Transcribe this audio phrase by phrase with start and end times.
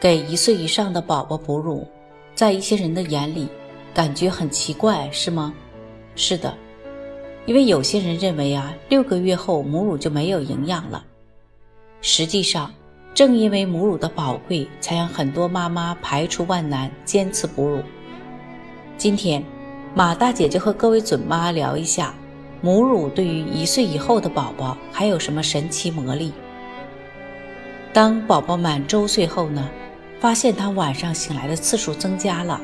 [0.00, 1.84] 给一岁以上的宝宝哺乳，
[2.32, 3.48] 在一些人的眼里，
[3.92, 5.52] 感觉很奇怪，是吗？
[6.14, 6.56] 是的，
[7.46, 11.04] 因为有些人认为啊，六个月后母乳就没有营养了。
[12.00, 12.72] 实际上，
[13.12, 17.82] 正因为母乳的宝贵，才让很多妈妈排除万难坚持哺乳。
[18.96, 19.42] 今天，
[19.96, 22.14] 马大姐就和各位准妈聊一下。
[22.60, 26.32] 母乳对于一岁以后的宝宝还有什么神奇魔力？
[27.92, 29.68] 当宝宝满周岁后呢？
[30.20, 32.60] 发现他晚上醒来的次数增加了，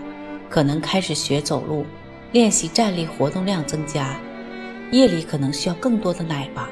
[0.51, 1.87] 可能开始学走路，
[2.33, 4.17] 练习站立活动量增加，
[4.91, 6.69] 夜里可能需要更多的奶吧。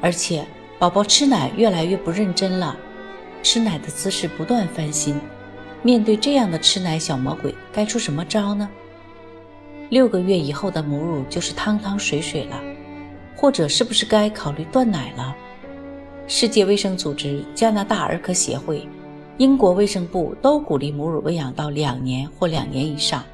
[0.00, 0.44] 而且
[0.78, 2.76] 宝宝吃奶越来越不认真了，
[3.42, 5.18] 吃奶的姿势不断翻新。
[5.82, 8.68] 面对这样的吃奶小魔鬼，该出什么招呢？
[9.90, 12.60] 六个月以后的母乳就是汤汤水水了，
[13.36, 15.34] 或者是不是该考虑断奶了？
[16.26, 18.88] 世界卫生组织、加拿大儿科协会、
[19.36, 23.24] 英国卫生部都鼓励母乳喂养到两年或两年以上。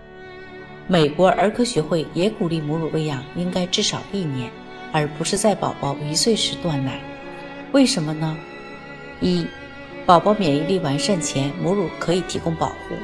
[0.86, 4.50] 美国儿科学会也鼓励母乳喂养应该至少一年，
[4.92, 7.00] 而不是在宝宝一岁时断奶。
[7.72, 8.34] 为什么呢？
[9.20, 9.46] 一，
[10.06, 12.96] 宝宝免疫力完善前，母乳可以提供保护。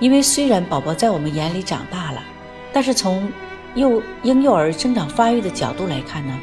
[0.00, 2.22] 因为虽然宝宝在我们眼里长大了，
[2.74, 3.32] 但是从
[3.74, 6.38] 幼婴幼儿生长发育的角度来看呢，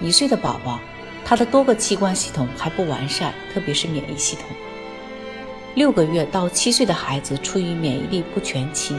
[0.00, 0.80] 一岁的宝宝，
[1.26, 4.44] 他的多个器官系统还不完善，特别是免疫系统。
[5.78, 8.96] 六个月到七岁的孩子处于免疫力不全期，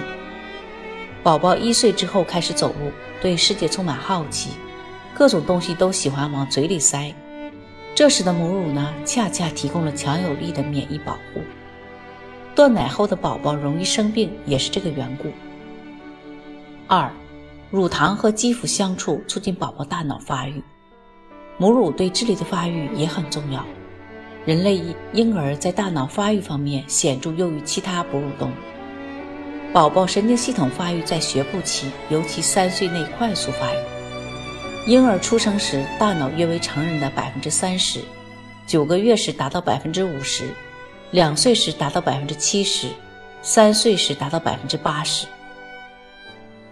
[1.22, 2.90] 宝宝一岁之后开始走路，
[3.22, 4.52] 对世界充满好奇，
[5.14, 7.14] 各种东西都喜欢往嘴里塞，
[7.94, 11.42] 这时的母乳呢，恰恰提供了强有力的免疫保护。
[12.56, 15.28] 断奶后的宝宝容易生病，也是这个缘故。
[16.88, 17.12] 二，
[17.70, 20.64] 乳糖和肌肤相处，促进宝宝大脑发育。
[21.58, 23.66] 母乳对智力的发育也很重要。
[24.46, 24.82] 人类
[25.14, 28.54] 婴儿在大脑发育方面显著优于其他哺乳动物。
[29.74, 33.78] 宝宝神经系统发育在学步期，尤其三岁内快速发育。
[34.88, 38.00] 婴儿出生时，大脑约为成人的百分之三十，
[38.66, 40.50] 九个月时达到百分之五十。
[41.12, 42.88] 两岁时达到百分之七十，
[43.42, 45.28] 三岁时达到百分之八十。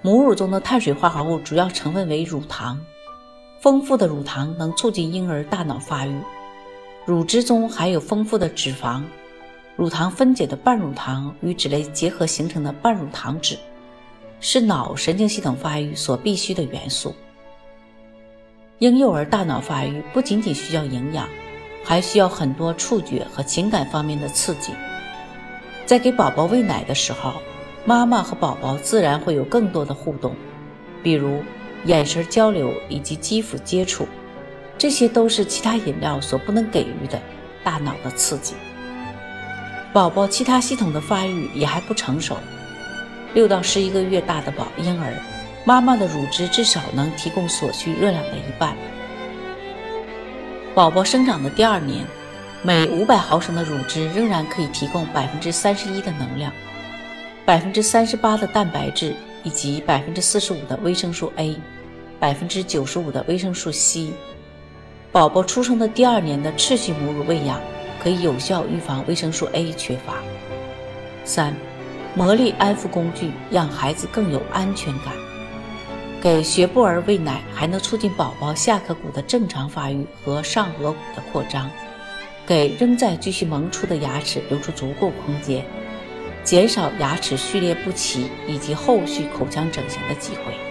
[0.02, 2.80] 母乳中的碳水化合物主要成分为乳糖，
[3.60, 6.16] 丰富的乳糖能促进婴儿大脑发育。
[7.08, 9.02] 乳汁中含有丰富的脂肪，
[9.78, 13.58] 乳糖分解的半乳糖与脂类结合形成的半乳糖脂，
[14.42, 17.16] 是脑神经系统发育所必需的元素。
[18.80, 21.28] 婴幼儿大脑发育不仅仅需要营养。
[21.86, 24.74] 还需要很多触觉和情感方面的刺激。
[25.86, 27.36] 在给宝宝喂奶的时候，
[27.86, 30.36] 妈妈和宝宝自然会有更多的互动，
[31.02, 31.42] 比如
[31.86, 34.06] 眼神交流以及肌肤接触，
[34.78, 37.20] 这些都是其他饮料所不能给予的
[37.64, 38.54] 大脑的刺激。
[39.94, 42.38] 宝宝其他系统的发育也还不成熟，
[43.34, 45.14] 六到十一个月大的宝婴儿，
[45.66, 48.76] 妈妈的乳汁至少能提供所需热量的一半。
[50.76, 52.06] 宝宝生长的第二年，
[52.62, 56.52] 每五百毫升的乳汁仍然可以提供百分之三十一的能量，
[57.44, 61.58] 百分之三十八的蛋白质以及百分之四十五的维生素 A，
[62.20, 64.12] 百分之九十五的维生素 C。
[65.12, 67.60] 宝宝出生的第二年的持续母乳喂养，
[68.02, 70.16] 可以有效预防维生素 A 缺乏。
[71.24, 71.56] 三，
[72.14, 75.14] 魔力安抚工具让孩子更有安全感。
[76.22, 81.70] 给学步儿喂奶，还能促进宝宝下颌骨的正常发育和上颌骨的扩张，
[82.46, 85.66] 给仍在继续萌出的牙齿留出足够空间，
[86.44, 90.67] 减少牙齿序列不齐以及后续口腔整形的机会。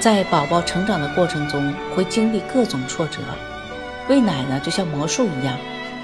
[0.00, 3.18] 在宝宝成长的过程中，会经历各种挫折，
[4.08, 5.56] 喂奶呢就像魔术一样，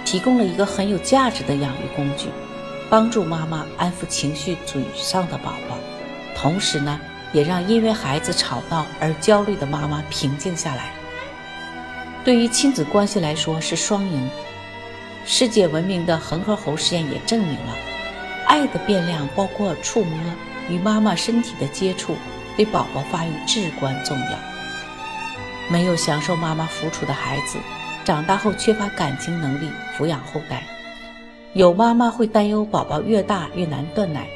[0.05, 2.29] 提供了一个很有价值的养育工具，
[2.91, 5.77] 帮助妈妈安抚情绪沮丧的宝宝，
[6.37, 7.01] 同时呢。
[7.33, 10.93] 也让因为孩子吵闹而焦虑的妈妈平静下来。
[12.25, 14.31] 对于亲子关系来说是双赢。
[15.27, 17.75] 世界闻名的恒河猴实验也证明了，
[18.47, 20.19] 爱的变量包括触摸
[20.71, 22.17] 与妈妈身体的接触，
[22.57, 24.39] 对宝宝发育至关重要。
[25.71, 27.59] 没有享受妈妈抚触的孩子，
[28.05, 30.63] 长大后缺乏感情能力抚养后代。
[31.55, 34.29] 有妈妈会担忧宝宝越大越难断奶，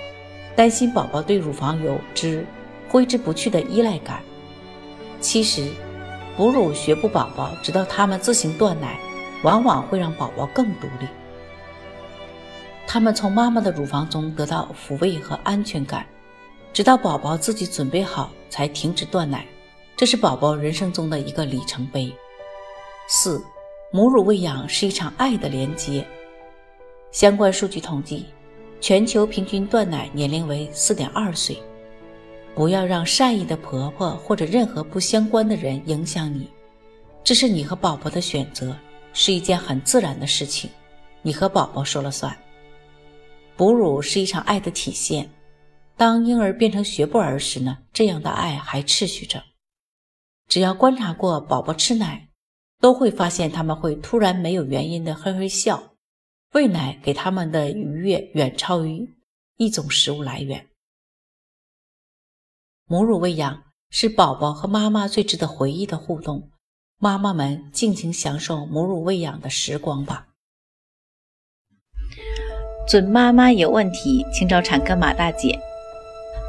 [0.56, 2.46] 担心宝宝对乳房有之
[2.88, 4.20] 挥之不去的依赖感。
[5.20, 5.68] 其实，
[6.36, 8.98] 哺乳学步宝宝直到他们自行断奶，
[9.42, 11.06] 往往会让宝宝更独立。
[12.86, 16.06] 他们从妈妈的乳房中得到抚慰和安全感，
[16.72, 19.46] 直到宝宝自己准备好才停止断奶。
[19.96, 22.10] 这是宝宝人生中的一个里程碑。
[23.08, 23.42] 四，
[23.92, 26.06] 母乳喂养是一场爱的连接。
[27.12, 28.26] 相关数据统计，
[28.80, 31.60] 全球平均断奶年龄为四点二岁。
[32.54, 36.48] 不要让善意的婆婆或者任何不相关的人影响你，
[37.22, 38.76] 这是你和宝宝的选择，
[39.12, 40.70] 是一件很自然的事情，
[41.20, 42.36] 你和宝宝说了算。
[43.56, 45.28] 哺乳是一场爱的体现，
[46.00, 49.44] 当婴儿变成学步儿时呢，这样的爱还持续着。
[50.48, 52.30] 只要观察过宝宝吃奶，
[52.78, 55.92] 都会发现他们会突然没有原因的嘿嘿笑。
[56.54, 59.14] 喂奶给他们的愉悦远超于
[59.58, 60.70] 一种食物来源。
[62.86, 66.50] 母乳喂养是宝宝和妈妈最值得回忆的互动，
[66.96, 70.28] 妈妈们尽情享受母乳喂养的时光吧。
[72.88, 75.60] 准妈妈有问题，请找产科马大姐。